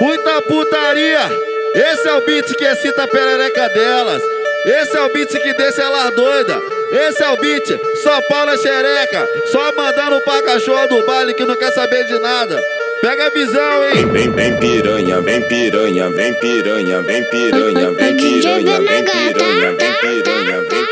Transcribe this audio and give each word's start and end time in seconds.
Muita 0.00 0.42
putaria. 0.42 1.30
Esse 1.74 2.08
é 2.08 2.12
o 2.14 2.24
beat 2.26 2.54
que 2.54 2.64
excita 2.64 3.04
a 3.04 3.08
perereca 3.08 3.68
delas. 3.70 4.22
Esse 4.66 4.96
é 4.96 5.00
o 5.02 5.12
beat 5.12 5.30
que 5.30 5.52
deixa 5.54 5.82
ela 5.82 6.10
doida. 6.10 6.60
Esse 6.92 7.22
é 7.22 7.30
o 7.30 7.36
beat, 7.36 7.66
São 8.02 8.22
Paulo 8.28 8.50
é 8.50 8.56
xereca. 8.58 9.28
Só 9.50 9.72
mandando 9.76 10.20
pra 10.20 10.42
cachorro 10.42 10.86
do 10.88 11.06
baile 11.06 11.34
que 11.34 11.44
não 11.44 11.56
quer 11.56 11.72
saber 11.72 12.04
de 12.04 12.18
nada. 12.18 12.62
Pega 13.00 13.26
a 13.26 13.30
visão, 13.30 13.84
hein? 13.84 14.06
Vem, 14.06 14.30
vem 14.30 14.56
piranha, 14.56 15.20
vem 15.20 15.40
piranha, 15.42 16.10
vem 16.10 16.34
piranha, 16.34 17.02
vem 17.02 17.24
piranha, 17.24 17.92
vem 17.92 18.16
piranha, 18.16 18.80
vem 18.80 19.04
piranha, 19.04 19.72
vem 19.72 19.94
piranha, 20.00 20.62
vem 20.70 20.86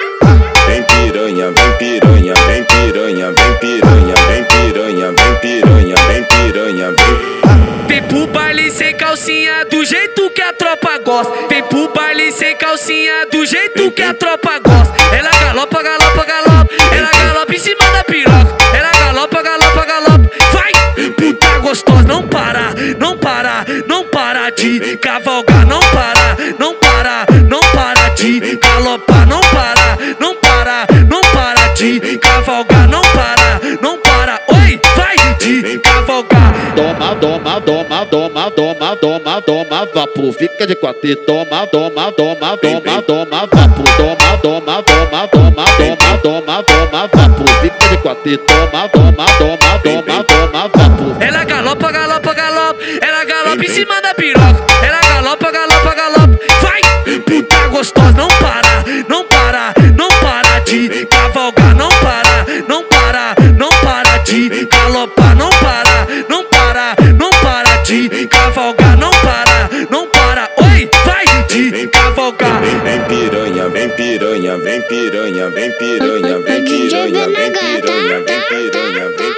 Vem 0.66 0.82
piranha, 0.82 1.52
vem 1.52 1.76
piranha, 1.78 2.34
vem 2.46 2.64
piranha, 2.64 3.32
vem 3.32 3.58
piranha, 3.58 4.14
vem 4.26 4.44
piranha, 4.44 5.12
vem 5.12 5.34
piranha, 5.40 5.96
vem 5.96 6.24
piranha, 6.24 6.90
vem 6.90 7.13
calcinha 9.24 9.64
do 9.70 9.82
jeito 9.86 10.28
que 10.30 10.42
a 10.42 10.52
tropa 10.52 10.98
gosta. 10.98 11.32
Vem 11.48 11.62
pro 11.62 11.88
baile 11.94 12.30
sem 12.30 12.54
calcinha 12.58 13.24
do 13.32 13.46
jeito 13.46 13.90
que 13.92 14.02
a 14.02 14.12
tropa 14.12 14.58
gosta. 14.58 14.94
Ela 15.16 15.30
galopa, 15.30 15.82
galopa, 15.82 16.26
galopa. 16.26 16.74
Ela 16.94 17.10
galopa 17.10 17.54
em 17.54 17.58
cima 17.58 17.90
da 17.90 18.04
piroca. 18.04 18.54
Ela 18.76 18.90
galopa, 18.90 19.42
galopa, 19.42 19.86
galopa. 19.86 20.30
Vai, 20.52 20.72
puta 21.12 21.58
gostosa, 21.60 22.02
não 22.02 22.28
para, 22.28 22.74
não 22.98 23.16
para, 23.16 23.64
não 23.86 24.04
para 24.04 24.50
de 24.50 24.98
cavalgar, 24.98 25.64
não 25.66 25.80
para, 25.80 26.36
não 26.58 26.74
para, 26.74 27.26
não 27.48 27.60
para 27.60 28.08
de 28.10 28.58
galopar, 28.58 29.26
não 29.26 29.40
para, 29.40 29.98
não 30.20 30.34
para, 30.34 30.86
não 31.08 31.22
para 31.32 31.68
de 31.68 32.18
cavalgar, 32.18 32.83
Toma, 37.20 37.60
toma, 37.60 38.06
toma, 38.06 38.50
toma, 38.50 38.96
toma, 38.96 39.42
toma, 39.42 39.88
vapo, 39.94 40.32
fica 40.32 40.66
de 40.66 40.74
quatro 40.74 41.08
e 41.08 41.16
toma, 41.16 41.66
toma, 41.66 42.12
toma, 42.12 42.56
toma, 42.56 43.02
toma, 43.02 43.46
vapo, 43.46 43.82
toma, 43.96 44.38
toma, 44.42 44.82
toma, 44.82 45.28
toma, 45.28 45.64
toma, 45.76 46.18
toma, 46.18 46.62
toma, 46.62 47.08
vapo, 47.12 47.44
fica 47.60 47.88
de 47.88 47.96
quatro 47.98 48.30
e 48.32 48.36
toma, 48.36 48.88
toma, 48.88 49.26
toma, 49.38 49.78
toma, 49.82 50.24
toma, 50.24 50.68
vapo. 50.68 51.24
Ela 51.24 51.44
galopa, 51.44 51.92
galopa, 51.92 52.34
galopa. 52.34 52.82
Ela 53.00 53.24
galopa 53.24 53.64
em 53.64 53.68
cima 53.68 54.00
da 54.02 54.14
piroca. 54.14 54.73
Piranha, 74.44 74.58
vem 74.58 74.82
piranha, 74.82 75.50
vem 75.50 75.72
piranha, 75.72 76.38
vem 76.40 76.64
piranha, 76.64 77.28
vem 77.28 77.52
piranha, 77.52 78.20
vem 78.20 78.42
piranha, 78.42 79.10
vem 79.16 79.34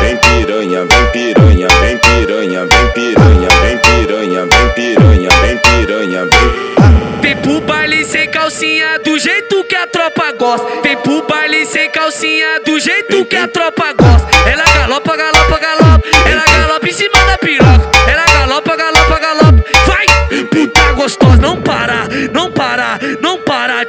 Vem 0.00 0.16
piranha, 0.16 0.84
vem 0.84 1.10
piranha, 1.10 1.68
vem 1.80 1.98
piranha, 1.98 2.66
vem 2.66 2.88
piranha, 2.94 3.48
vem 3.50 3.78
piranha, 3.78 4.46
vem 4.46 4.68
piranha, 4.74 5.30
vem 5.40 5.58
piranha, 5.58 6.24
vem 6.26 7.20
Vem 7.20 7.36
pro 7.38 7.60
baile 7.62 8.04
sem 8.04 8.30
calcinha 8.30 9.00
do 9.00 9.18
jeito 9.18 9.64
que 9.64 9.74
a 9.74 9.88
tropa 9.88 10.32
gosta. 10.38 10.66
Vem 10.82 10.96
pro 10.98 11.26
baile 11.26 11.66
sem 11.66 11.90
calcinha 11.90 12.60
do 12.64 12.78
jeito 12.78 13.24
que 13.24 13.36
a 13.36 13.48
tropa 13.48 13.92
gosta. 13.92 14.28
Ela 14.48 14.62
galopa, 14.62 15.16
galopa, 15.16 15.58
galopa. 15.58 16.08
Ela 16.24 16.44
galopa 16.44 16.88
em 16.88 16.92
cima 16.92 17.24
da 17.26 17.36
piroca. 17.38 17.90
Ela 18.08 18.24
galopa, 18.24 18.76
galopa, 18.76 19.18
galopa. 19.18 19.64
Vai, 19.86 20.06
puta 20.44 20.92
gostosa, 20.92 21.36
não 21.38 21.60
para, 21.60 22.08
não 22.32 22.52
para, 22.52 22.98
não 23.20 23.37
para 23.37 23.37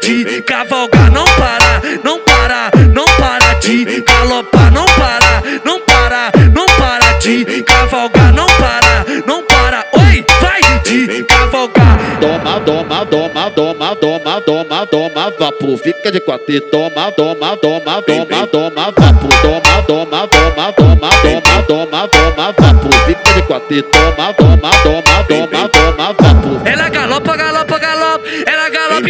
de 0.01 0.41
cavalgar, 0.41 1.11
não 1.11 1.25
para, 1.25 1.81
não 2.03 2.19
para, 2.19 2.71
não 2.93 3.05
para 3.17 3.53
de 3.55 4.01
galopar, 4.01 4.71
não 4.71 4.85
para, 4.85 5.43
não 5.63 5.79
para, 5.81 6.31
não 6.53 6.65
para 6.65 7.13
de 7.19 7.63
cavalgar, 7.63 8.33
não 8.33 8.45
para, 8.45 9.05
não 9.25 9.43
para. 9.43 9.85
Oi, 9.93 10.25
vai 10.41 10.79
de 10.83 11.23
cavalgar. 11.23 11.99
Toma, 12.19 12.59
toma, 12.61 13.05
toma, 13.05 13.51
toma, 13.51 13.95
toma, 13.95 14.41
toma, 14.41 14.87
toma, 14.87 15.33
vapo, 15.39 15.77
fica 15.77 16.11
de 16.11 16.19
quatro 16.19 16.51
e 16.53 16.59
toma, 16.61 17.11
toma, 17.11 17.57
toma, 17.57 18.01
toma, 18.01 18.47
toma, 18.47 18.91
vapo, 18.91 19.27
toma, 19.41 19.81
toma, 19.87 20.27
toma, 20.27 20.73
toma, 20.73 21.09
toma, 21.21 21.63
toma, 21.63 22.07
toma, 22.07 22.53
vapo, 22.57 22.93
fica 23.05 23.33
de 23.33 23.41
quatro 23.43 23.75
e 23.75 23.81
toma, 23.81 24.33
toma, 24.33 24.71
toma, 24.83 25.23
toma, 25.27 25.69
toma, 25.69 26.13
vapo. 26.13 26.67
Ela 26.69 26.89
galopa, 26.89 27.37
galopa, 27.37 27.78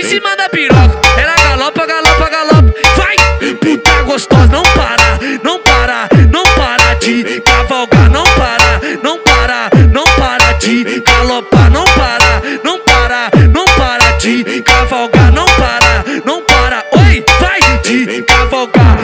cima 0.09 0.35
da 0.35 0.49
piroca. 0.49 0.97
Ela 1.17 1.35
galopa, 1.35 1.85
galopa, 1.85 2.29
galopa. 2.29 2.73
Vai, 2.97 3.15
puta 3.61 4.01
gostosa, 4.01 4.47
não 4.47 4.63
para, 4.63 5.19
não 5.43 5.59
para, 5.59 6.09
não 6.31 6.43
para 6.55 6.95
de 6.95 7.39
cavalgar, 7.41 8.09
não 8.09 8.23
para, 8.23 8.81
não 9.03 9.19
para, 9.19 9.69
não 9.93 10.03
para 10.17 10.53
de 10.53 10.83
galopar, 11.01 11.69
não 11.69 11.83
para, 11.83 12.41
não 12.63 12.79
para, 12.79 13.29
não 13.53 13.65
para 13.65 14.11
de 14.17 14.61
cavalgar, 14.63 15.31
não 15.31 15.45
para, 15.45 16.03
não 16.25 16.41
para. 16.41 16.83
Oi, 16.91 17.23
vai 17.39 17.61
de 17.83 18.23
cavalgar. 18.23 18.98